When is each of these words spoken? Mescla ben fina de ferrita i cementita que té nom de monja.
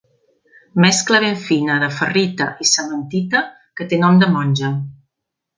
Mescla 0.85 1.19
ben 1.25 1.37
fina 1.49 1.75
de 1.83 1.91
ferrita 1.99 2.49
i 2.65 2.69
cementita 2.71 3.45
que 3.81 3.91
té 3.93 4.03
nom 4.07 4.21
de 4.25 4.35
monja. 4.39 4.77